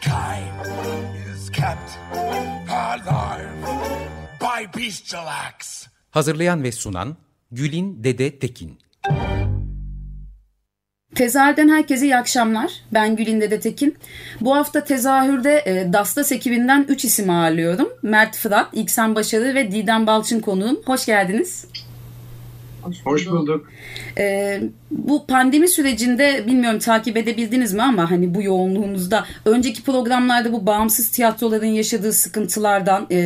[0.00, 0.66] Mankind
[1.34, 1.98] is kept
[2.70, 3.50] alive
[4.40, 5.86] by bestial acts.
[6.10, 7.16] Hazırlayan ve sunan
[7.52, 8.78] Gülin Dede Tekin
[11.14, 12.72] Tezahürden herkese iyi akşamlar.
[12.92, 13.96] Ben Gülin Dede Tekin.
[14.40, 17.88] Bu hafta tezahürde e, Dastas ekibinden 3 isim ağırlıyorum.
[18.02, 20.80] Mert Fırat, İksan Başarı ve Didem Balçın konuğum.
[20.86, 21.66] Hoş geldiniz.
[22.82, 23.06] Hoş bulduk.
[23.06, 23.68] Hoş bulduk.
[24.18, 30.66] Ee, bu pandemi sürecinde bilmiyorum takip edebildiniz mi ama hani bu yoğunluğunuzda önceki programlarda bu
[30.66, 33.16] bağımsız tiyatroların yaşadığı sıkıntılardan, e,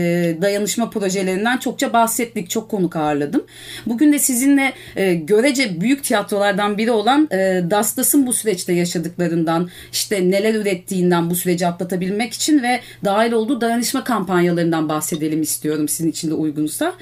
[0.42, 2.51] dayanışma projelerinden çokça bahsettik.
[2.51, 3.45] Çok konuk ağırladım.
[3.87, 7.36] Bugün de sizinle e, görece büyük tiyatrolardan biri olan e,
[7.70, 14.05] Dastas'ın bu süreçte yaşadıklarından, işte neler ürettiğinden bu süreci atlatabilmek için ve dahil olduğu dayanışma
[14.05, 16.95] kampanyalarından bahsedelim istiyorum sizin için de uygunsa.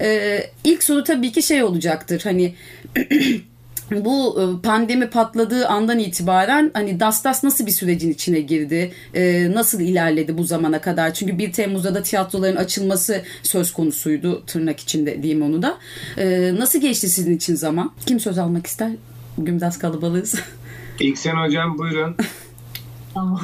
[0.00, 2.20] E, ilk soru tabii ki şey olacaktır.
[2.24, 2.54] Hani
[4.04, 8.92] bu e, pandemi patladığı andan itibaren hani Dastas nasıl bir sürecin içine girdi?
[9.14, 11.14] E, nasıl ilerledi bu zamana kadar?
[11.14, 15.78] Çünkü 1 Temmuz'da da tiyatroların açılması söz konusuydu tırnak içinde diyeyim onu da.
[16.18, 17.92] E, nasıl geçti sizin için zaman?
[18.06, 18.90] Kim söz almak ister?
[19.36, 20.34] Bugün biraz kalabalığız.
[21.00, 22.16] İlk sen hocam buyurun.
[23.14, 23.40] tamam.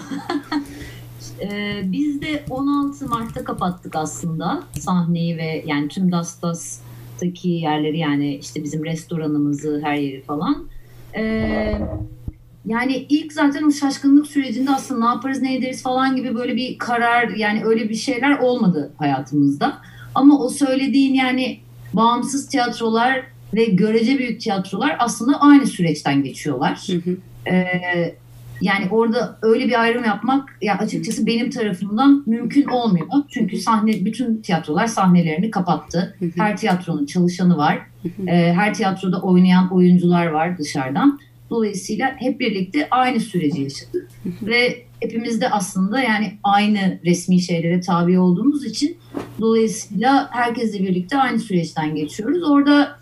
[1.40, 6.80] ee, biz de 16 Mart'ta kapattık aslında sahneyi ve yani tüm Dastas
[7.14, 10.68] etraftaki yerleri yani işte bizim restoranımızı her yeri falan.
[11.16, 11.78] Ee,
[12.66, 16.78] yani ilk zaten o şaşkınlık sürecinde aslında ne yaparız ne ederiz falan gibi böyle bir
[16.78, 19.78] karar yani öyle bir şeyler olmadı hayatımızda.
[20.14, 21.60] Ama o söylediğin yani
[21.92, 23.22] bağımsız tiyatrolar
[23.54, 26.86] ve görece büyük tiyatrolar aslında aynı süreçten geçiyorlar.
[26.86, 27.16] Hı hı.
[27.50, 28.14] Ee,
[28.60, 33.06] yani orada öyle bir ayrım yapmak ya açıkçası benim tarafımdan mümkün olmuyor.
[33.28, 36.16] Çünkü sahne bütün tiyatrolar sahnelerini kapattı.
[36.36, 37.78] Her tiyatronun çalışanı var.
[38.26, 41.20] Ee, her tiyatroda oynayan oyuncular var dışarıdan.
[41.50, 44.08] Dolayısıyla hep birlikte aynı süreci yaşadık.
[44.42, 48.96] Ve hepimiz de aslında yani aynı resmi şeylere tabi olduğumuz için
[49.40, 52.50] dolayısıyla herkesle birlikte aynı süreçten geçiyoruz.
[52.50, 52.98] Orada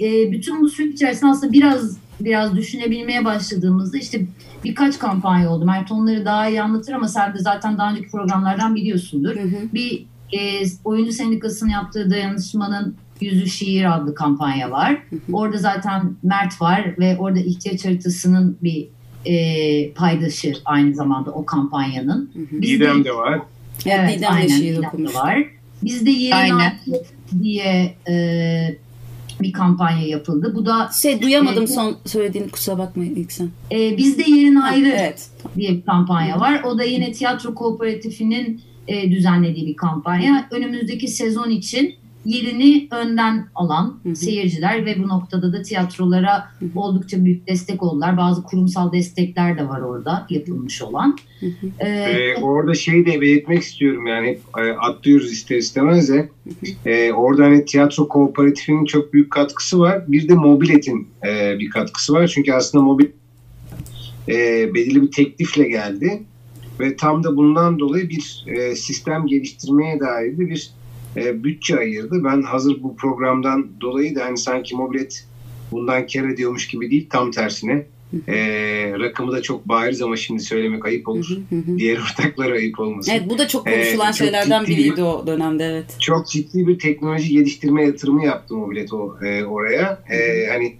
[0.00, 4.20] e, bütün bu süreç içerisinde aslında biraz biraz düşünebilmeye başladığımızda işte
[4.64, 5.64] birkaç kampanya oldu.
[5.64, 9.36] Mert onları daha iyi anlatır ama sen de zaten daha önceki programlardan biliyorsundur.
[9.36, 9.56] Hı hı.
[9.74, 14.90] Bir e, oyuncu sendikasının yaptığı dayanışmanın Yüzü Şiir adlı kampanya var.
[15.10, 15.20] Hı hı.
[15.32, 18.88] Orada zaten Mert var ve orada ihtiyaç haritasının bir
[19.24, 22.30] e, paydaşı aynı zamanda o kampanyanın.
[22.62, 23.40] Didem de var.
[23.86, 25.44] Evet, Didem aynen, Didem de var.
[25.82, 26.58] Bizde Yerin
[27.42, 28.76] diye e,
[29.40, 30.52] bir kampanya yapıldı.
[30.54, 33.50] Bu da şey duyamadım e, son söylediğini kusura bakmayın ilk sen.
[33.72, 35.28] E, bizde yerin ayrı evet.
[35.56, 36.62] diye bir kampanya var.
[36.62, 40.48] O da yine tiyatro kooperatifinin e, düzenlediği bir kampanya.
[40.50, 44.16] Önümüzdeki sezon için yerini önden alan hı hı.
[44.16, 46.80] seyirciler ve bu noktada da tiyatrolara hı hı.
[46.80, 48.16] oldukça büyük destek oldular.
[48.16, 51.16] Bazı kurumsal destekler de var orada yapılmış olan.
[51.40, 51.66] Hı hı.
[51.80, 56.28] Ee, ee, orada şeyi de belirtmek istiyorum yani hep e, atlıyoruz ister istemez de
[56.86, 60.04] e, orada hani tiyatro kooperatifinin çok büyük katkısı var.
[60.08, 62.26] Bir de Mobilet'in e, bir katkısı var.
[62.26, 63.06] Çünkü aslında Mobil
[64.28, 64.34] e,
[64.74, 66.22] belirli bir teklifle geldi
[66.80, 70.70] ve tam da bundan dolayı bir e, sistem geliştirmeye dair bir
[71.16, 72.24] e, bütçe ayırdı.
[72.24, 75.24] Ben hazır bu programdan dolayı da hani sanki mobilet
[75.72, 77.86] bundan kar ediyormuş gibi değil tam tersine.
[78.28, 78.36] E,
[79.00, 81.38] rakamı da çok bariz ama şimdi söylemek ayıp olur.
[81.78, 83.12] Diğer ortaklara ayıp olmasın.
[83.12, 85.96] Evet bu da çok konuşulan e, şeylerden biriydi bir, o dönemde evet.
[86.00, 90.02] Çok ciddi bir teknoloji geliştirme yatırımı yaptı mobilet o, e, oraya.
[90.10, 90.76] E, hani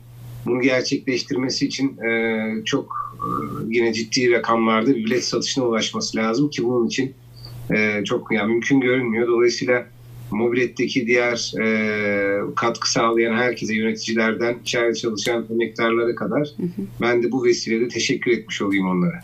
[0.46, 3.28] bunu gerçekleştirmesi için e, çok e,
[3.68, 7.14] yine ciddi rakamlarda bir bilet satışına ulaşması lazım ki bunun için
[7.74, 9.28] e, çok yani mümkün görünmüyor.
[9.28, 9.86] Dolayısıyla
[10.34, 16.86] mobiletteki diğer e, katkı sağlayan herkese yöneticilerden içeride çalışan emektarlara kadar hı hı.
[17.00, 19.20] ben de bu vesileyle teşekkür etmiş olayım onlara.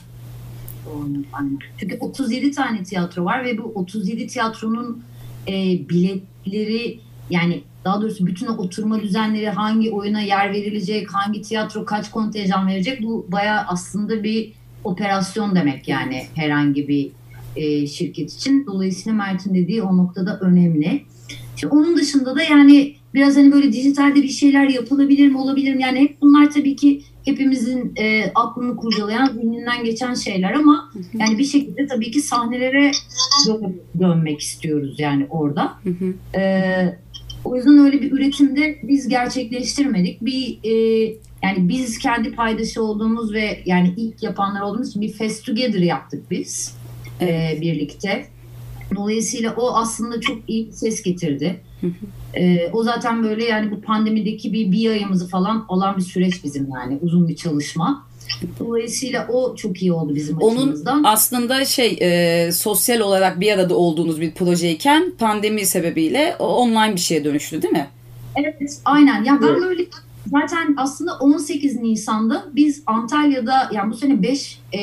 [1.81, 5.03] Çünkü 37 tane tiyatro var ve bu 37 tiyatronun
[5.49, 5.53] e,
[5.89, 6.99] biletleri
[7.31, 12.69] yani daha doğrusu bütün o oturma düzenleri hangi oyuna yer verilecek, hangi tiyatro kaç kontenjan
[12.69, 14.53] verecek bu baya aslında bir
[14.85, 17.11] operasyon demek yani herhangi bir
[17.57, 18.67] e, şirket için.
[18.67, 21.03] Dolayısıyla Mert'in dediği o noktada önemli.
[21.57, 25.83] Şimdi onun dışında da yani biraz hani böyle dijitalde bir şeyler yapılabilir mi olabilir mi?
[25.83, 31.45] Yani hep bunlar tabii ki hepimizin e, aklını kurcalayan, zihninden geçen şeyler ama yani bir
[31.45, 32.91] şekilde tabii ki sahnelere
[33.49, 35.73] dön- dönmek istiyoruz yani orada.
[36.35, 36.63] E,
[37.45, 40.25] o yüzden öyle bir üretimde biz gerçekleştirmedik.
[40.25, 40.73] Bir e,
[41.43, 46.31] yani biz kendi paydaşı olduğumuz ve yani ilk yapanlar olduğumuz için bir Fest Together yaptık
[46.31, 46.75] biz
[47.21, 48.27] e, birlikte.
[48.97, 51.61] Dolayısıyla o aslında çok iyi bir ses getirdi.
[52.35, 56.69] E, o zaten böyle yani bu pandemideki bir, bir ayımızı falan alan bir süreç bizim
[56.75, 58.07] yani uzun bir çalışma.
[58.59, 61.03] Dolayısıyla o çok iyi oldu bizim Onun açımızdan.
[61.05, 67.01] aslında şey e, sosyal olarak bir arada olduğunuz bir projeyken pandemi sebebiyle o online bir
[67.01, 67.89] şeye dönüştü değil mi?
[68.37, 69.25] Evet, aynen.
[69.25, 69.85] Ya ben böyle
[70.27, 74.79] zaten aslında 18 Nisan'da biz Antalya'da yani bu sene 5 e,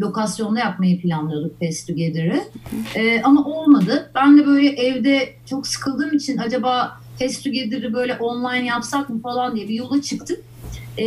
[0.00, 2.40] lokasyonda yapmayı planlıyorduk Fest Together'ı.
[2.94, 4.10] E, ama olmadı.
[4.14, 9.56] Ben de böyle evde çok sıkıldığım için acaba Fest Together'ı böyle online yapsak mı falan
[9.56, 10.44] diye bir yola çıktık.
[10.98, 11.06] E,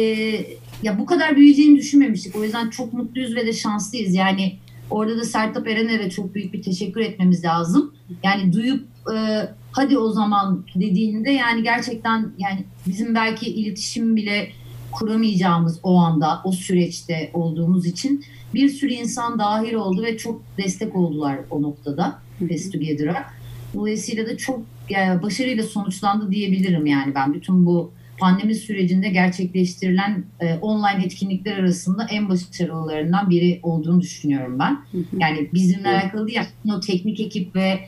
[0.83, 2.35] ya bu kadar büyüyeceğini düşünmemiştik.
[2.35, 4.15] O yüzden çok mutluyuz ve de şanslıyız.
[4.15, 4.55] Yani
[4.89, 7.93] orada da Sertap Erener'e çok büyük bir teşekkür etmemiz lazım.
[8.23, 14.49] Yani duyup e, hadi o zaman dediğinde yani gerçekten yani bizim belki iletişim bile
[14.91, 20.95] kuramayacağımız o anda o süreçte olduğumuz için bir sürü insan dahil oldu ve çok destek
[20.95, 23.25] oldular o noktada Fest Together'a.
[23.73, 24.59] Dolayısıyla da çok
[24.89, 32.07] yani başarıyla sonuçlandı diyebilirim yani ben bütün bu pandemi sürecinde gerçekleştirilen e, online etkinlikler arasında
[32.09, 34.77] en başarılılarından biri olduğunu düşünüyorum ben.
[35.19, 36.39] Yani bizimle alakalı değil,
[36.75, 37.79] o teknik ekip ve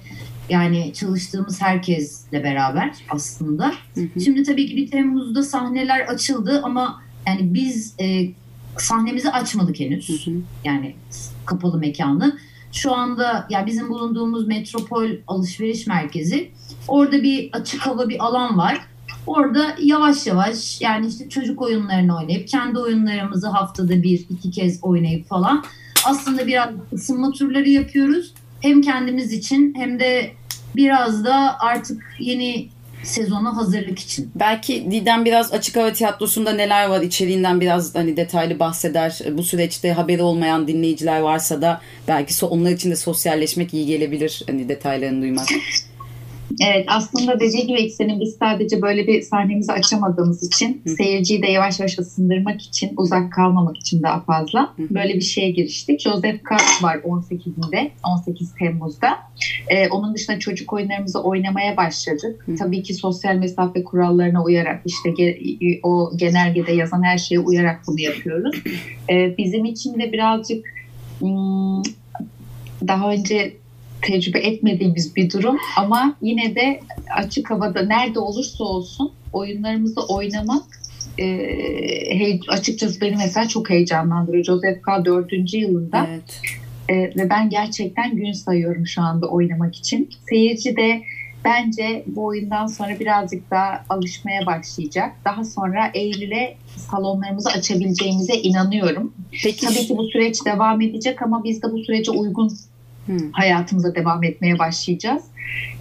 [0.51, 3.73] yani çalıştığımız herkesle beraber aslında.
[4.23, 8.31] Şimdi tabii ki bir Temmuz'da sahneler açıldı ama yani biz e,
[8.77, 10.27] sahnemizi açmadık henüz.
[10.63, 10.95] Yani
[11.45, 12.37] kapalı mekanı.
[12.71, 16.51] Şu anda ya bizim bulunduğumuz Metropol Alışveriş Merkezi.
[16.87, 18.81] Orada bir açık hava bir alan var.
[19.27, 25.27] Orada yavaş yavaş yani işte çocuk oyunlarını oynayıp kendi oyunlarımızı haftada bir iki kez oynayıp
[25.27, 25.63] falan
[26.05, 28.33] aslında biraz ısınma turları yapıyoruz.
[28.61, 30.31] Hem kendimiz için hem de
[30.75, 32.69] biraz da artık yeni
[33.03, 34.31] sezona hazırlık için.
[34.35, 39.19] Belki Didem biraz açık hava tiyatrosunda neler var içeriğinden biraz hani detaylı bahseder.
[39.31, 44.69] Bu süreçte haberi olmayan dinleyiciler varsa da belki onlar için de sosyalleşmek iyi gelebilir hani
[44.69, 45.47] detaylarını duymak.
[46.61, 50.89] Evet aslında dediği gibi Eksen'in biz sadece böyle bir sahnemizi açamadığımız için Hı.
[50.89, 55.51] seyirciyi de yavaş yavaş ısındırmak için uzak kalmamak için daha fazla Hı böyle bir şeye
[55.51, 55.99] giriştik.
[55.99, 59.09] Joseph K var 18'inde 18 Temmuz'da.
[59.69, 62.43] Ee, onun dışında çocuk oyunlarımızı oynamaya başladık.
[62.45, 62.55] Hı.
[62.55, 67.99] Tabii ki sosyal mesafe kurallarına uyarak işte ge- o genelgede yazan her şeye uyarak bunu
[68.01, 68.55] yapıyoruz.
[69.11, 70.65] Ee, bizim için de birazcık
[72.87, 73.53] daha önce
[74.01, 76.79] tecrübe etmediğimiz bir durum ama yine de
[77.17, 80.63] açık havada nerede olursa olsun oyunlarımızı oynamak
[81.17, 81.25] e,
[82.17, 84.43] hey- açıkçası beni mesela çok heyecanlandırıyor.
[84.43, 85.05] Joseph K.
[85.05, 85.53] 4.
[85.53, 86.41] yılında Evet.
[86.89, 90.09] e, ve ben gerçekten gün sayıyorum şu anda oynamak için.
[90.29, 91.01] Seyirci de
[91.45, 95.15] bence bu oyundan sonra birazcık daha alışmaya başlayacak.
[95.25, 99.13] Daha sonra Eylül'e salonlarımızı açabileceğimize inanıyorum.
[99.43, 102.51] Peki Tabii ki bu süreç devam edecek ama biz de bu sürece uygun
[103.07, 103.17] Hı.
[103.31, 105.23] hayatımıza devam etmeye başlayacağız.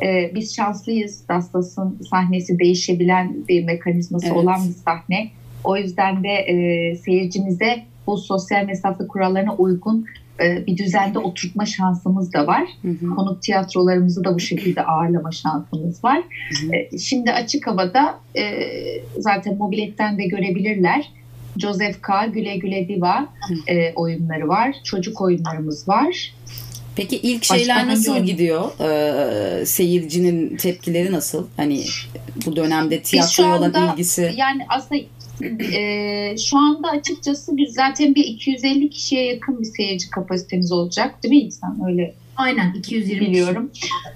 [0.02, 1.28] Ee, biz şanslıyız.
[1.28, 4.37] Dastas'ın sahnesi değişebilen bir mekanizması Evet.
[4.37, 5.31] olan bir sahne.
[5.64, 10.06] O yüzden de e, seyircimize bu sosyal mesafe kurallarına uygun
[10.42, 12.64] e, bir düzende oturtma şansımız da var.
[12.83, 13.14] Hı hı.
[13.14, 16.18] Konuk tiyatrolarımızı da bu şekilde ağırlama şansımız var.
[16.62, 16.75] hı.
[16.76, 18.42] E, Şimdi açık havada e,
[19.18, 21.12] zaten mobiletten de görebilirler.
[21.59, 22.26] Joseph K.
[22.26, 23.28] Güle Güle Diva
[23.68, 24.75] e, oyunları var.
[24.85, 26.35] Çocuk oyunlarımız var.
[26.97, 28.70] Peki ilk Başka şeyler hangi nasıl gidiyor?
[28.80, 31.47] Ee, seyircinin tepkileri nasıl?
[31.56, 31.85] Hani
[32.47, 34.35] bu dönemde tiyatroya olan ilgisi.
[34.37, 35.00] Yani aslında
[35.76, 41.35] e, şu anda açıkçası biz zaten bir 250 kişiye yakın bir seyirci kapasitemiz olacak değil
[41.35, 41.80] mi İnsan?
[41.88, 43.70] Öyle Aynen 220 biliyorum.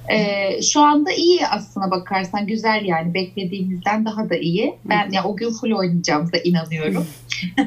[0.08, 4.74] E, şu anda iyi aslına bakarsan güzel yani beklediğimizden daha da iyi.
[4.84, 7.06] Ben ya o gün full oynayacağımıza inanıyorum.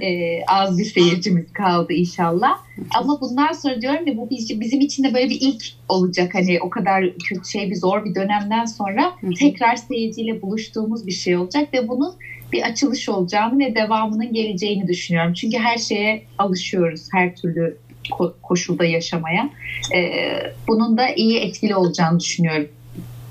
[0.02, 2.58] E, az bir seyircimiz kaldı inşallah.
[2.96, 6.36] Ama bundan sonra diyorum ya bu biz- bizim için de böyle bir ilk olacak.
[6.36, 11.38] Hani o kadar kötü şey bir zor bir dönemden sonra tekrar seyirciyle buluştuğumuz bir şey
[11.38, 12.14] olacak ve bunun
[12.54, 15.34] bir açılış olacağını ve devamının geleceğini düşünüyorum.
[15.34, 17.78] Çünkü her şeye alışıyoruz her türlü
[18.12, 19.50] ko- koşulda yaşamaya.
[19.96, 22.68] Ee, bunun da iyi etkili olacağını düşünüyorum.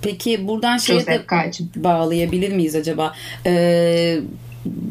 [0.02, 1.24] Peki buradan şeye de
[1.76, 3.14] bağlayabilir miyiz acaba?
[3.46, 4.18] Ee,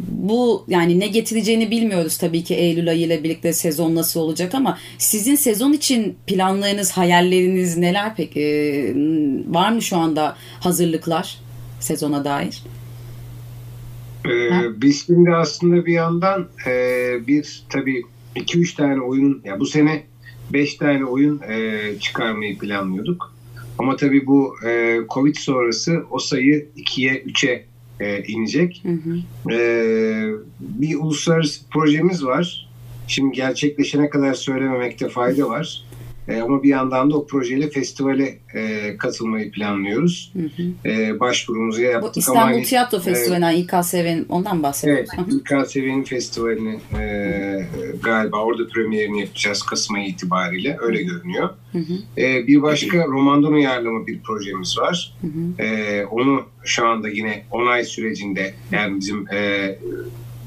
[0.09, 4.77] bu yani ne getireceğini bilmiyoruz tabii ki Eylül ayı ile birlikte sezon nasıl olacak ama
[4.97, 8.41] sizin sezon için planlarınız, hayalleriniz neler peki?
[8.41, 8.93] Ee,
[9.47, 11.45] var mı şu anda hazırlıklar?
[11.79, 12.63] sezona dair?
[14.25, 16.73] Ee, biz şimdi aslında bir yandan e,
[17.27, 18.01] bir tabii
[18.35, 20.03] 2-3 tane oyun, ya bu sene
[20.53, 23.33] 5 tane oyun e, çıkarmayı planlıyorduk.
[23.79, 27.65] Ama tabii bu e, Covid sonrası o sayı 2'ye 3'e
[27.99, 28.83] e, inecek.
[28.83, 29.53] Hı hı.
[29.53, 29.59] E,
[30.59, 32.69] bir uluslararası projemiz var.
[33.07, 35.85] Şimdi gerçekleşene kadar söylememekte fayda var.
[36.27, 40.33] E, ama bir yandan da o projeyle festivale e, katılmayı planlıyoruz.
[40.33, 40.89] Hı hı.
[40.89, 42.15] E, başvurumuzu yaptık.
[42.15, 45.09] Bu İstanbul ama Tiyatro Festivali'nden e, İKSV'nin ondan bahsediyoruz.
[45.17, 47.67] Evet, İKSV'nin festivalini e,
[48.03, 50.77] galiba orada premierini yapacağız Kasım ayı itibariyle.
[50.81, 51.49] Öyle görünüyor.
[51.71, 52.21] Hı hı.
[52.21, 55.13] E, bir başka romandan uyarlama bir projemiz var.
[55.21, 55.63] Hı hı.
[55.63, 59.69] E, onu şu anda yine onay sürecinde yani bizim e,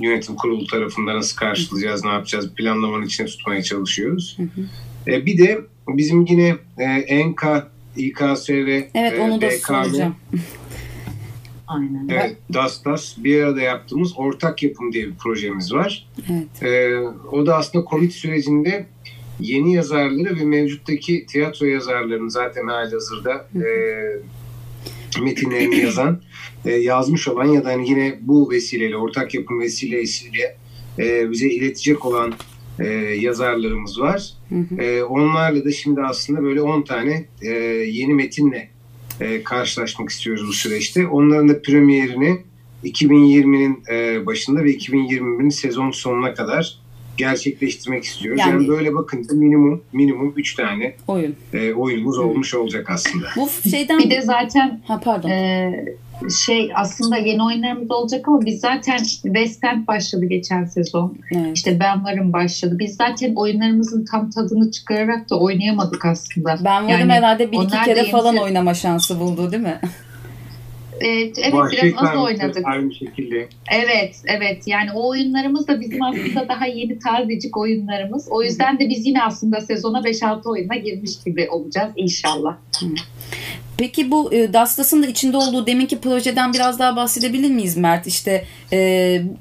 [0.00, 4.38] yönetim kurulu tarafından nasıl karşılayacağız, ne yapacağız planlamanın içine tutmaya çalışıyoruz.
[4.38, 4.66] Hı hı.
[5.08, 8.52] E, bir de bizim yine e, ENKA, İKSV,
[8.94, 10.16] evet, e, onu da soracağım.
[11.68, 12.08] Aynen.
[12.08, 16.08] Evet, DASTAS bir arada yaptığımız ortak yapım diye bir projemiz var.
[16.30, 16.62] Evet.
[16.62, 16.98] E,
[17.32, 18.86] o da aslında Covid sürecinde
[19.40, 23.62] yeni yazarları ve mevcuttaki tiyatro yazarlarının zaten hali hazırda e,
[25.22, 26.20] metinlerini yazan,
[26.64, 30.56] e, yazmış olan ya da hani yine bu vesileyle, ortak yapım vesilesiyle
[30.98, 32.34] e, bize iletecek olan
[32.80, 32.86] e,
[33.20, 34.32] yazarlarımız var.
[34.48, 34.82] Hı hı.
[34.82, 37.50] E, onlarla da şimdi aslında böyle 10 tane e,
[37.90, 38.68] yeni metinle
[39.20, 41.06] e, karşılaşmak istiyoruz bu süreçte.
[41.06, 42.38] Onların da premierini
[42.84, 46.78] 2020'nin e, başında ve 2021'in sezon sonuna kadar
[47.16, 48.40] gerçekleştirmek istiyoruz.
[48.40, 53.26] Yani, yani böyle bakınca minimum minimum 3 tane oyun e, oyunumuz olmuş olacak aslında.
[53.36, 55.28] Bu şeyden bir de zaten ha pardon.
[55.28, 55.84] E,
[56.44, 61.18] şey aslında yeni oyunlarımız olacak ama biz zaten West End başladı geçen sezon.
[61.34, 61.56] Evet.
[61.56, 62.76] İşte Ben Varım başladı.
[62.78, 66.56] Biz zaten oyunlarımızın tam tadını çıkararak da oynayamadık aslında.
[66.64, 68.42] Ben Varım yani herhalde bir iki kere falan yeni...
[68.42, 69.80] oynama şansı buldu değil mi?
[71.00, 72.66] Evet, evet biraz az oynadık.
[72.66, 73.48] Aynı şekilde.
[73.72, 74.62] Evet, evet.
[74.66, 78.28] Yani o oyunlarımız da bizim aslında daha yeni tazecik oyunlarımız.
[78.30, 82.56] O yüzden de biz yine aslında sezona 5-6 oyuna girmiş gibi olacağız inşallah.
[83.78, 88.06] Peki bu e, Dastas'ın da içinde olduğu deminki projeden biraz daha bahsedebilir miyiz Mert?
[88.06, 88.78] İşte e,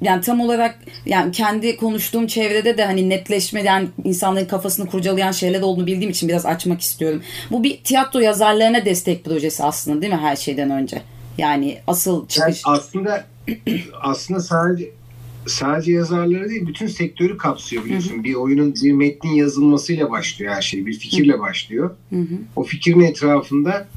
[0.02, 5.86] yani tam olarak yani kendi konuştuğum çevrede de hani netleşmeden insanların kafasını kurcalayan şeyler olduğunu
[5.86, 7.22] bildiğim için biraz açmak istiyorum.
[7.50, 11.02] Bu bir tiyatro yazarlarına destek projesi aslında değil mi her şeyden önce?
[11.38, 12.62] Yani asıl çıkış.
[12.66, 13.24] Yani aslında
[14.02, 14.90] aslında sadece
[15.46, 18.14] sadece yazarları değil bütün sektörü kapsıyor biliyorsun.
[18.14, 18.24] Hı hı.
[18.24, 20.86] Bir oyunun bir metnin yazılmasıyla başlıyor her şey.
[20.86, 21.40] Bir fikirle hı.
[21.40, 21.90] başlıyor.
[22.10, 22.38] Hı hı.
[22.56, 23.88] O fikrin etrafında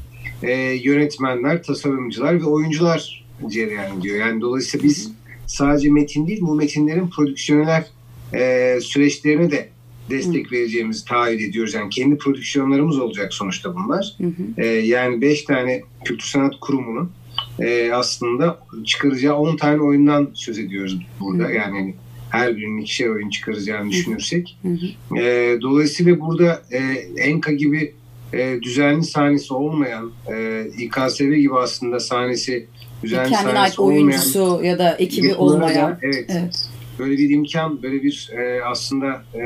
[0.42, 4.16] e, yönetmenler, tasarımcılar ve oyuncular cereyan ediyor.
[4.16, 5.12] Yani dolayısıyla biz
[5.46, 7.86] sadece metin değil bu metinlerin prodüksiyonel
[8.34, 9.68] e, süreçlerine de
[10.10, 10.54] destek hı.
[10.54, 11.74] vereceğimizi taahhüt ediyoruz.
[11.74, 14.14] Yani kendi prodüksiyonlarımız olacak sonuçta bunlar.
[14.18, 14.62] Hı hı.
[14.62, 17.10] E, yani beş tane kültür sanat kurumunun
[17.58, 21.44] e, aslında çıkaracağı 10 tane oyundan söz ediyoruz burada.
[21.44, 21.52] Hı.
[21.52, 21.94] Yani hani
[22.30, 24.58] her birinin ikişer oyun çıkaracağını düşünürsek.
[24.62, 25.18] Hı hı.
[25.18, 26.78] E, dolayısıyla burada e,
[27.16, 27.94] Enka gibi
[28.32, 32.66] e, düzenli sahnesi olmayan, e, İKSV gibi aslında sahnesi
[33.02, 35.98] düzenli Kendine sahnesi ait olmayan, oyuncusu ya da ekibi olmayan.
[36.02, 36.24] evet.
[36.28, 36.68] evet.
[36.98, 39.42] Böyle bir imkan, böyle bir e, aslında e,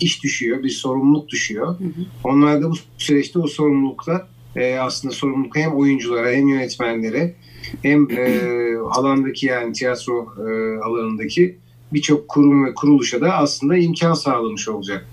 [0.00, 1.66] iş düşüyor, bir sorumluluk düşüyor.
[1.66, 2.06] Hı hı.
[2.24, 7.34] Onlar da bu süreçte o sorumlulukla e, aslında sorumluluk hem oyunculara hem yönetmenlere
[7.82, 8.40] hem e,
[8.90, 11.58] alandaki yani tiyatro e, alanındaki
[11.92, 15.06] birçok kurum ve kuruluşa da aslında imkan sağlamış olacak.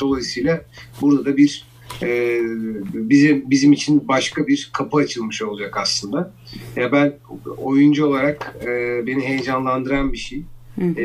[0.00, 0.64] Dolayısıyla
[1.00, 1.64] burada da bir
[2.02, 2.40] e,
[2.92, 6.34] bizim bizim için başka bir kapı açılmış olacak aslında.
[6.76, 7.14] Ya ben
[7.56, 8.66] oyuncu olarak e,
[9.06, 10.42] beni heyecanlandıran bir şey.
[10.96, 11.02] Ee,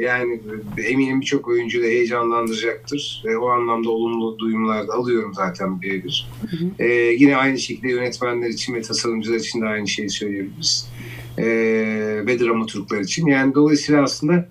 [0.00, 0.40] yani
[0.84, 3.22] eminim birçok oyuncu da heyecanlandıracaktır.
[3.26, 6.28] Ee, o anlamda olumlu duyumlar da alıyorum zaten birebir.
[6.78, 6.86] Ee,
[7.18, 10.88] yine aynı şekilde yönetmenler için ve tasarımcılar için de aynı şeyi söyleyebiliriz.
[11.38, 11.44] Ee,
[12.26, 13.26] ve dramaturglar için.
[13.26, 14.46] Yani dolayısıyla aslında e,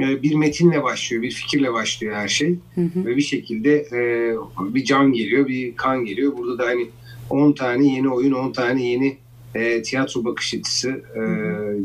[0.00, 2.58] bir metinle başlıyor, bir fikirle başlıyor her şey.
[2.74, 3.04] Hı hı.
[3.06, 4.34] Ve bir şekilde e,
[4.74, 6.36] bir can geliyor, bir kan geliyor.
[6.36, 6.88] Burada da hani
[7.30, 9.16] 10 tane yeni oyun, 10 tane yeni
[9.54, 11.20] e, tiyatro bakış açısı, e,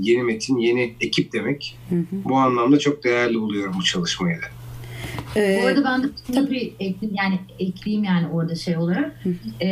[0.01, 1.77] yeni metin, yeni ekip demek.
[1.89, 2.05] Hı hı.
[2.11, 4.45] Bu anlamda çok değerli buluyorum bu çalışmayı da.
[5.35, 9.19] Ee, bu arada ben de tabii ekleyeyim yani ekleyeyim yani orada şey olarak.
[9.23, 9.65] Hı hı.
[9.65, 9.67] E,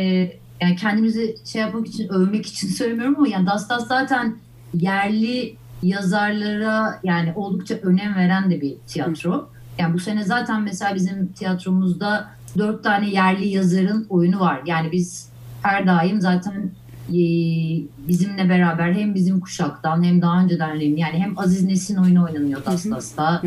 [0.60, 4.36] yani kendimizi şey yapmak için, övmek için söylemiyorum ama yani Dastas zaten
[4.74, 5.54] yerli
[5.88, 9.48] yazarlara yani oldukça önem veren de bir tiyatro.
[9.78, 14.60] Yani bu sene zaten mesela bizim tiyatromuzda dört tane yerli yazarın oyunu var.
[14.66, 15.28] Yani biz
[15.62, 16.70] her daim zaten
[17.08, 17.20] e,
[18.08, 23.42] bizimle beraber hem bizim kuşaktan hem daha önceden yani hem Aziz Nesin oyunu oynanıyor Dastas'ta.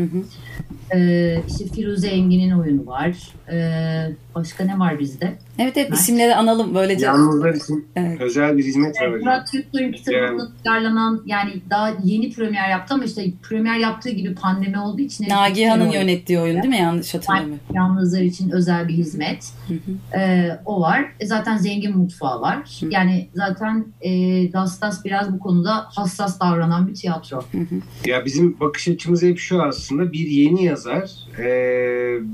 [0.94, 3.16] Ee, işte Firuze Engin'in oyunu var.
[3.52, 5.38] Ee, başka ne var bizde?
[5.58, 7.06] Evet evet isimleri analım böylece.
[7.06, 8.20] Yalnızlar için evet.
[8.20, 9.20] özel bir hizmet var hocam.
[9.20, 11.08] Murat Türksoy'un kitabının yani.
[11.26, 15.28] yani daha yeni premier yaptı ama işte premier yaptığı gibi pandemi olduğu için.
[15.28, 16.78] Nagihan'ın yönettiği oyun değil mi?
[16.78, 17.60] Yanlış hatırlamıyorum.
[17.74, 19.52] Yalnızlar için özel bir hizmet.
[19.68, 20.18] Hı hı.
[20.18, 21.12] Ee, o var.
[21.20, 22.56] E zaten zengin mutfağı var.
[22.80, 22.86] Hı.
[22.90, 24.10] Yani zaten e,
[24.52, 27.44] Das Das biraz bu konuda hassas davranan bir tiyatro.
[27.52, 28.08] Hı hı.
[28.10, 31.46] Ya bizim bakış açımız hep şu aslında bir yeni yazar e,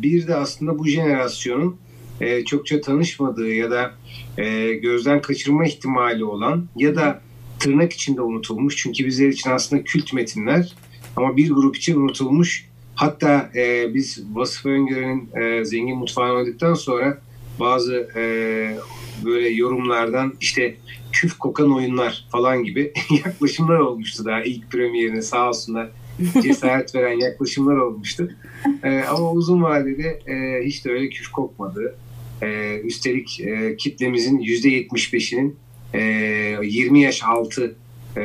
[0.02, 1.76] bir de aslında bu jenerasyonun
[2.20, 3.94] e, çokça tanışmadığı ya da
[4.38, 7.20] e, gözden kaçırma ihtimali olan ya da
[7.58, 8.76] tırnak içinde unutulmuş.
[8.76, 10.74] Çünkü bizler için aslında kült metinler
[11.16, 12.68] ama bir grup için unutulmuş.
[12.94, 17.18] Hatta e, biz Vasıf Öngören'in e, Zengin Mutfağı'nı oynadıktan sonra
[17.60, 18.22] bazı e,
[19.24, 20.76] böyle yorumlardan işte
[21.12, 22.92] küf kokan oyunlar falan gibi
[23.24, 25.90] yaklaşımlar olmuştu daha ilk premierine sağ olsunlar
[26.42, 28.30] cesaret veren yaklaşımlar olmuştu.
[28.82, 31.96] E, ama uzun vadede e, hiç de öyle küf kokmadı.
[32.42, 35.56] E, üstelik e, kitlemizin %75'inin
[35.94, 36.00] e,
[36.62, 37.76] 20 yaş altı
[38.16, 38.22] e,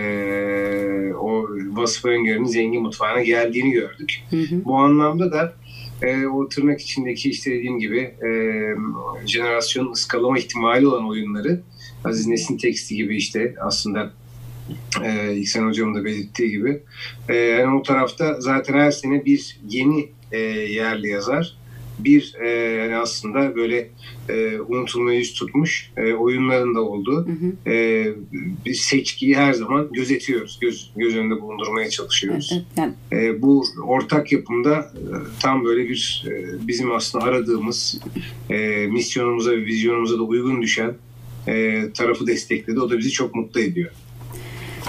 [1.14, 4.24] o Vasıf Öngör'ün zengin mutfağına geldiğini gördük.
[4.30, 4.66] Hı hı.
[4.66, 5.54] Bu anlamda da
[6.02, 8.30] e, o tırnak içindeki işte dediğim gibi e,
[9.26, 11.62] jenerasyon ıskalama ihtimali olan oyunları
[12.04, 14.14] Aziz Nesin teksti gibi işte aslında
[15.04, 16.84] e, İhsan Hocam'ın da belirttiği gibi.
[17.30, 21.60] E, yani o tarafta zaten her sene bir yeni e, yerli yazar
[22.00, 23.90] bir e, yani aslında böyle
[24.30, 27.28] e, unutulmaya yüz tutmuş e, oyunların da oldu.
[27.28, 27.72] Hı hı.
[27.72, 28.08] E,
[28.66, 30.58] bir seçkiyi her zaman gözetiyoruz.
[30.62, 32.52] Göz, göz önünde bulundurmaya çalışıyoruz.
[32.54, 32.94] Evet, yani.
[33.12, 35.04] e, bu ortak yapımda e,
[35.40, 38.00] tam böyle bir e, bizim aslında aradığımız
[38.50, 40.94] e, misyonumuza ve vizyonumuza da uygun düşen
[41.48, 42.80] e, tarafı destekledi.
[42.80, 43.92] O da bizi çok mutlu ediyor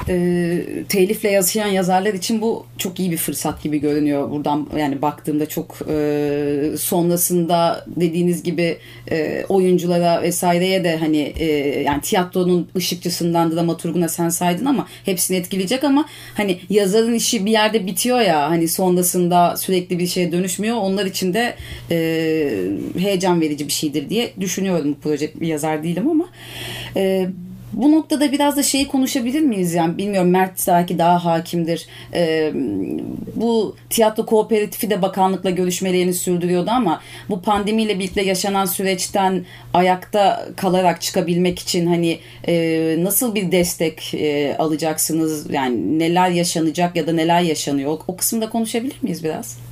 [0.09, 4.31] e, telifle yaşayan yazarlar için bu çok iyi bir fırsat gibi görünüyor.
[4.31, 8.79] Buradan yani baktığımda çok e, sonrasında dediğiniz gibi
[9.11, 11.45] e, oyunculara vesaireye de hani e,
[11.83, 17.87] yani tiyatronun ışıkçısından dramaturguna sen saydın ama hepsini etkileyecek ama hani yazarın işi bir yerde
[17.87, 20.77] bitiyor ya hani sonrasında sürekli bir şeye dönüşmüyor.
[20.77, 21.55] Onlar için de
[21.91, 21.99] e,
[22.99, 26.29] heyecan verici bir şeydir diye düşünüyorum bu proje bir yazar değilim ama
[26.97, 27.29] e,
[27.73, 29.75] bu noktada biraz da şeyi konuşabilir miyiz?
[29.75, 31.87] Yani bilmiyorum Mert belki daha hakimdir.
[32.15, 32.53] Ee,
[33.37, 41.01] bu tiyatro kooperatifi de bakanlıkla görüşmelerini sürdürüyordu ama bu pandemiyle birlikte yaşanan süreçten ayakta kalarak
[41.01, 45.51] çıkabilmek için hani e, nasıl bir destek e, alacaksınız?
[45.51, 47.91] Yani neler yaşanacak ya da neler yaşanıyor?
[47.91, 49.70] O, o kısımda konuşabilir miyiz biraz?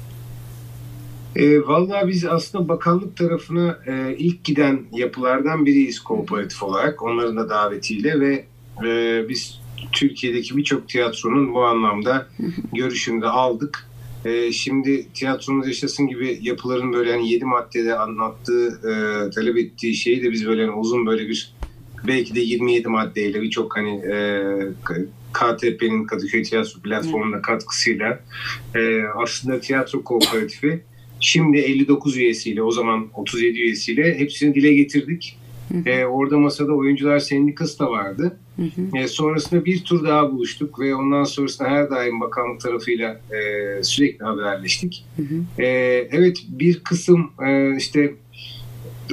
[1.39, 7.03] E, vallahi biz aslında bakanlık tarafına e, ilk giden yapılardan biriyiz kooperatif olarak.
[7.03, 8.45] Onların da davetiyle ve
[8.87, 9.61] e, biz
[9.93, 12.27] Türkiye'deki birçok tiyatronun bu anlamda
[12.73, 13.89] görüşünü de aldık.
[14.25, 20.23] E, şimdi tiyatromuz yaşasın gibi yapıların böyle hani 7 maddede anlattığı, e, talep ettiği şeyi
[20.23, 21.55] de biz böyle hani uzun böyle bir
[22.07, 24.43] belki de 27 maddeyle birçok hani e,
[25.33, 28.21] KTP'nin Kadıköy Tiyatro Platformu'nda katkısıyla
[28.75, 30.83] e, aslında tiyatro kooperatifi
[31.21, 35.39] Şimdi 59 üyesiyle o zaman 37 üyesiyle hepsini dile getirdik.
[35.73, 38.39] Hı ee, orada masada oyuncular sendikası da vardı.
[38.57, 38.99] Hı hı.
[38.99, 44.25] Ee, sonrasında bir tur daha buluştuk ve ondan sonrasında her daim bakanlık tarafıyla e, sürekli
[44.25, 45.05] haberleştik.
[45.17, 45.63] Hı hı.
[45.63, 48.15] Ee, evet bir kısım e, işte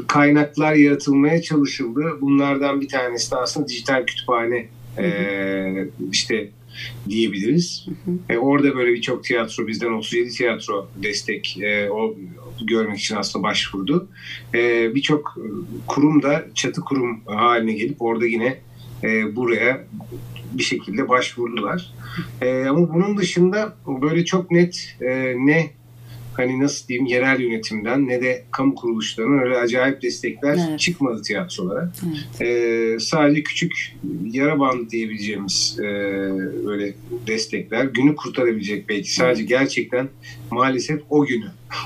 [0.07, 2.03] kaynaklar yaratılmaya çalışıldı.
[2.21, 5.05] Bunlardan bir tanesi de aslında dijital kütüphane hı hı.
[5.05, 6.49] E, işte
[7.09, 7.87] diyebiliriz.
[7.87, 8.33] Hı hı.
[8.33, 12.15] E, orada böyle birçok tiyatro bizden 37 tiyatro destek e, o
[12.61, 14.09] görmek için aslında başvurdu.
[14.53, 15.37] E, birçok
[15.87, 18.57] kurum da çatı kurum haline gelip orada yine
[19.03, 19.87] e, buraya
[20.53, 21.93] bir şekilde başvurdular.
[22.41, 25.71] E, ama bunun dışında böyle çok net e, ne
[26.37, 30.79] hani nasıl diyeyim yerel yönetimden ne de kamu kuruluşlarından öyle acayip destekler evet.
[30.79, 31.91] çıkmadı tiyatrolara.
[32.07, 32.41] Evet.
[32.41, 33.95] Ee, sadece küçük
[34.31, 35.83] yara bandı diyebileceğimiz e,
[36.65, 36.93] böyle
[37.27, 40.09] destekler günü kurtarabilecek belki sadece gerçekten
[40.51, 41.45] maalesef o günü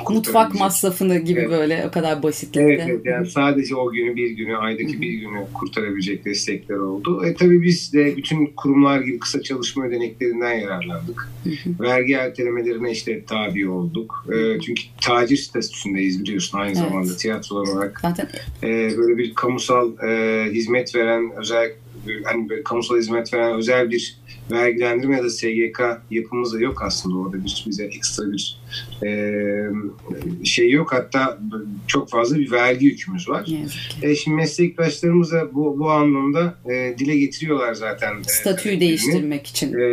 [0.09, 1.49] mutfak masrafını gibi evet.
[1.49, 2.61] böyle o kadar basitlikte.
[2.61, 7.25] Evet, evet yani sadece o günü bir günü aydaki bir günü kurtarabilecek destekler oldu.
[7.25, 11.29] E tabii biz de bütün kurumlar gibi kısa çalışma ödeneklerinden yararlandık.
[11.79, 14.25] Vergi ertelemelerine işte tabi olduk.
[14.29, 16.89] E, çünkü tacir statüsündeyiz biliyorsun aynı evet.
[16.89, 17.99] zamanda tiyatrolar olarak.
[18.01, 18.29] Zaten...
[18.63, 21.71] E, böyle bir kamusal e, hizmet veren özel
[22.23, 24.19] hani böyle kamusal hizmet veren özel bir
[24.51, 25.81] vergilendirme ya da SGK
[26.11, 28.59] yapımız da yok aslında orada bir bize ekstra bir
[29.05, 29.09] e,
[30.43, 31.39] şey yok hatta
[31.87, 33.47] çok fazla bir vergi yükümüz var.
[34.01, 38.13] E, şimdi meslektaşlarımız da bu, bu anlamda e, dile getiriyorlar zaten.
[38.27, 39.73] Statüyü e, değiştirmek için.
[39.73, 39.83] E,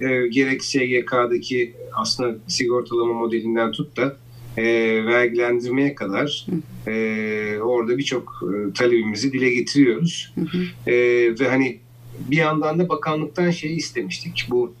[0.00, 4.16] e, gerek SGK'daki aslında sigortalama modelinden tut da
[4.56, 4.64] e,
[5.06, 6.46] vergilendirmeye kadar
[6.86, 10.32] e, orada birçok e, talebimizi dile getiriyoruz.
[10.34, 10.90] Hı hı.
[10.90, 10.94] E,
[11.40, 11.78] ve hani
[12.18, 14.46] bir yandan da bakanlıktan şeyi istemiştik.
[14.50, 14.74] Bu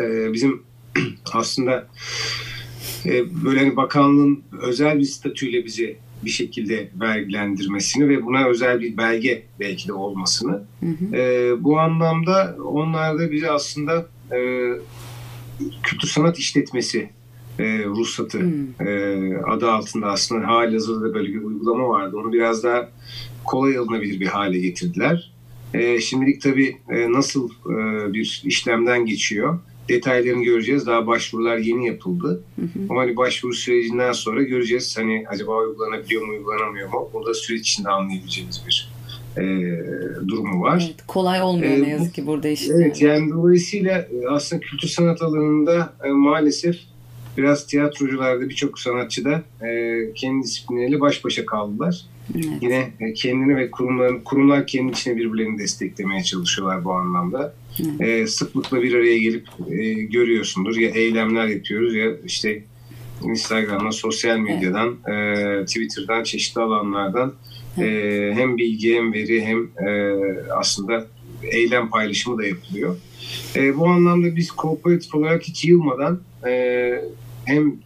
[0.00, 0.62] e, bizim
[1.32, 1.88] aslında
[3.06, 8.96] e, böyle hani bakanlığın özel bir statüyle bizi bir şekilde vergilendirmesini ve buna özel bir
[8.96, 10.62] belge belki de olmasını.
[10.80, 11.16] Hı hı.
[11.16, 14.68] E, bu anlamda onlar da bize aslında e,
[15.82, 17.10] kültür sanat işletmesi
[17.58, 18.86] e, ruhsatı hmm.
[18.86, 22.16] e, adı altında aslında hali hazırda böyle bir uygulama vardı.
[22.16, 22.88] Onu biraz daha
[23.44, 25.32] kolay alınabilir bir hale getirdiler.
[25.74, 29.58] E, şimdilik tabii e, nasıl e, bir işlemden geçiyor
[29.88, 30.86] detaylarını göreceğiz.
[30.86, 32.42] Daha başvurular yeni yapıldı.
[32.56, 32.86] Hı hı.
[32.90, 34.98] Ama hani başvuru sürecinden sonra göreceğiz.
[34.98, 37.10] Hani acaba uygulanabiliyor mu, uygulanamıyor mu?
[37.12, 38.92] Burada süreç içinde anlayabileceğimiz bir
[39.36, 39.42] e,
[40.28, 40.84] durumu var.
[40.86, 42.74] Evet, kolay olmuyor e, ne yazık ki burada işte.
[42.76, 46.76] Evet yani dolayısıyla e, aslında kültür sanat alanında e, maalesef
[47.36, 52.06] biraz tiyatrocularda birçok sanatçı da e, kendi disiplinleriyle baş başa kaldılar.
[52.34, 52.46] Evet.
[52.60, 57.54] Yine e, kendini ve kurumların kurumlar kendi içine birbirlerini desteklemeye çalışıyorlar bu anlamda.
[57.80, 58.00] Evet.
[58.00, 62.64] E, sıklıkla bir araya gelip e, görüyorsundur ya eylemler yapıyoruz ya işte
[63.24, 65.62] Instagram'dan, sosyal medyadan, evet.
[65.62, 67.34] e, Twitter'dan, çeşitli alanlardan
[67.78, 67.88] evet.
[67.88, 70.16] e, hem bilgi hem veri hem e,
[70.56, 71.06] aslında
[71.42, 72.96] eylem paylaşımı da yapılıyor.
[73.56, 77.04] E, bu anlamda biz kooperatif olarak hiç yılmadan e,
[77.44, 77.76] hem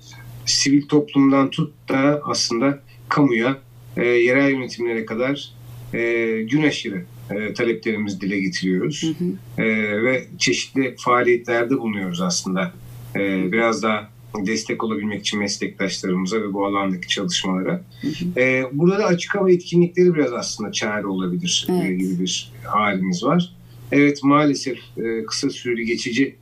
[0.47, 3.59] sivil toplumdan tut da aslında kamuya,
[3.97, 5.53] e, yerel yönetimlere kadar
[5.95, 5.99] e,
[6.43, 9.03] gün aşırı e, taleplerimizi dile getiriyoruz.
[9.03, 9.63] Hı hı.
[9.63, 12.73] E, ve çeşitli faaliyetlerde bulunuyoruz aslında.
[13.17, 14.11] E, biraz daha
[14.47, 17.85] destek olabilmek için meslektaşlarımıza ve bu alandaki çalışmalara.
[18.01, 18.41] Hı hı.
[18.41, 21.91] E, burada da açık hava etkinlikleri biraz aslında çare olabilir evet.
[21.91, 23.53] E, gibi bir halimiz var.
[23.93, 26.37] Evet maalesef e, kısa süreli geçici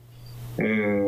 [0.59, 0.63] e,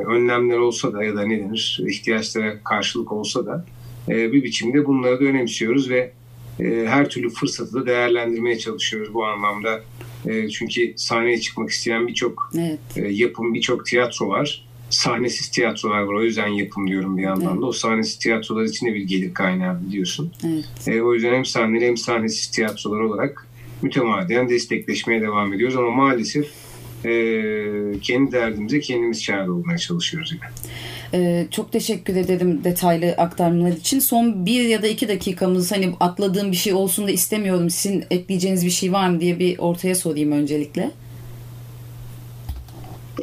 [0.07, 3.65] önlemler olsa da ya da ne denir ihtiyaçlara karşılık olsa da
[4.09, 6.11] e, bir biçimde bunları da önemsiyoruz ve
[6.59, 9.81] e, her türlü fırsatı da değerlendirmeye çalışıyoruz bu anlamda.
[10.25, 12.79] E, çünkü sahneye çıkmak isteyen birçok evet.
[12.95, 14.67] e, yapım, birçok tiyatro var.
[14.89, 16.13] Sahnesiz tiyatrolar var.
[16.13, 17.61] O yüzden yapım diyorum bir yandan evet.
[17.61, 17.65] da.
[17.65, 20.31] O sahnesiz tiyatrolar için de bir gelir kaynağı biliyorsun.
[20.45, 20.87] Evet.
[20.87, 23.47] E, o yüzden hem sahneli hem sahnesiz tiyatrolar olarak
[23.81, 25.77] mütemadiyen destekleşmeye devam ediyoruz.
[25.77, 26.47] Ama maalesef
[27.05, 27.11] e,
[28.01, 30.43] kendi derdimize kendimiz çare olmaya çalışıyoruz yine.
[31.13, 33.99] Ee, çok teşekkür ederim detaylı aktarmalar için.
[33.99, 37.69] Son bir ya da iki dakikamız hani atladığım bir şey olsun da istemiyorum.
[37.69, 40.91] Sizin ekleyeceğiniz bir şey var mı diye bir ortaya sorayım öncelikle.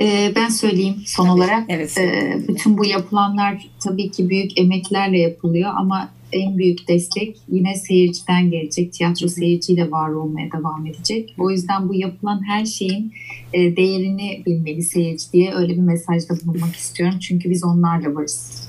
[0.01, 1.35] Ee, ben söyleyeyim son tabii.
[1.35, 1.65] olarak.
[1.69, 1.99] Evet.
[1.99, 8.51] Ee, bütün bu yapılanlar tabii ki büyük emeklerle yapılıyor ama en büyük destek yine seyirciden
[8.51, 8.93] gelecek.
[8.93, 11.35] Tiyatro seyirciyle var olmaya devam edecek.
[11.39, 13.13] O yüzden bu yapılan her şeyin
[13.53, 17.19] e, değerini bilmeli seyirci diye öyle bir mesajda bulunmak istiyorum.
[17.19, 18.69] Çünkü biz onlarla varız.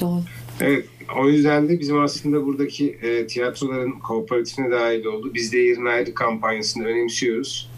[0.00, 0.22] Doğru.
[0.60, 0.84] Evet.
[1.18, 5.30] O yüzden de bizim aslında buradaki e, tiyatroların kooperatifine dahil oldu.
[5.34, 7.70] Biz de yerin ayrı kampanyasını önemsiyoruz.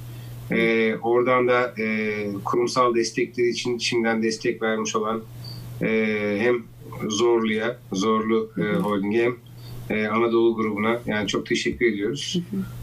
[0.50, 5.22] E, oradan da e, kurumsal destekleri için şimdiden destek vermiş olan
[5.82, 6.62] e, hem
[7.08, 9.30] Zorlu'ya, Zorlu e, Holding'e
[9.90, 12.40] e, Anadolu grubuna yani çok teşekkür ediyoruz.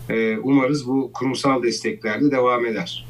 [0.10, 3.06] E, umarız bu kurumsal desteklerde devam eder.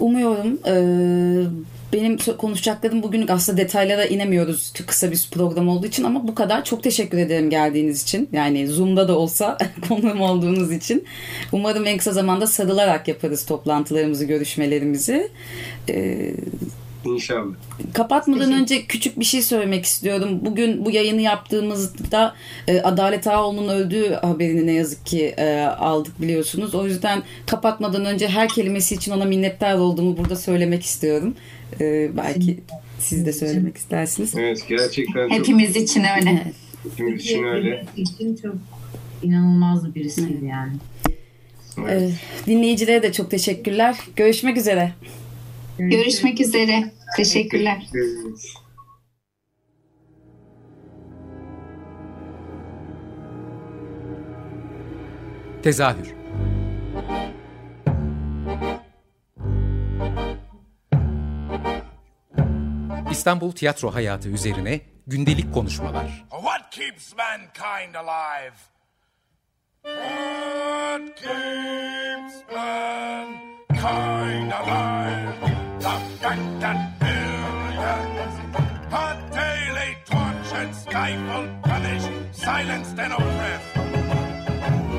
[0.00, 0.58] Umuyorum.
[0.66, 1.46] Ee,
[1.92, 6.64] benim konuşacaklarım bugün aslında detaylara inemiyoruz kısa bir program olduğu için ama bu kadar.
[6.64, 8.28] Çok teşekkür ederim geldiğiniz için.
[8.32, 9.58] Yani Zoom'da da olsa
[9.88, 11.04] konuğum olduğunuz için.
[11.52, 15.30] Umarım en kısa zamanda sarılarak yaparız toplantılarımızı, görüşmelerimizi.
[15.88, 16.34] Ee,
[17.04, 17.54] İnşallah.
[17.94, 20.38] Kapatmadan önce küçük bir şey söylemek istiyorum.
[20.42, 22.34] Bugün bu yayını yaptığımızda
[22.68, 26.74] e, Adalet Ağoğlu'nun öldüğü haberini ne yazık ki e, aldık biliyorsunuz.
[26.74, 31.34] O yüzden kapatmadan önce her kelimesi için ona minnettar olduğumu burada söylemek istiyorum.
[31.80, 32.60] E, belki
[32.98, 34.34] siz de söylemek istersiniz.
[34.36, 35.38] Evet gerçekten çok...
[35.38, 36.52] Hepimiz için öyle.
[36.82, 37.86] Hepimiz için öyle.
[37.96, 38.54] için çok
[39.22, 40.72] inanılmaz birisiydi yani.
[41.88, 42.12] Evet.
[42.46, 43.96] Dinleyicilere de çok teşekkürler.
[44.16, 44.92] Görüşmek üzere.
[45.78, 46.92] Görüşmek üzere.
[47.16, 47.86] Teşekkürler.
[55.62, 56.14] Tezahür
[63.10, 66.24] İstanbul tiyatro hayatı üzerine gündelik konuşmalar.
[66.30, 68.56] What keeps mankind alive?
[69.82, 75.67] What keeps mankind mankind alive.
[75.88, 78.34] The fact that billions
[78.92, 83.76] are daily tortured, stifled, punished, silenced, and oppressed.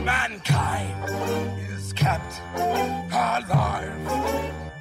[0.06, 1.10] Mankind
[1.75, 2.34] is kept
[3.12, 3.93] alive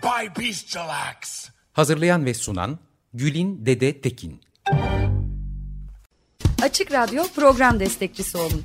[0.03, 1.49] by bestial acts.
[1.73, 2.79] Hazırlayan ve sunan
[3.15, 4.41] Gülin Dede Tekin.
[6.63, 8.65] Açık Radyo program destekçisi olun.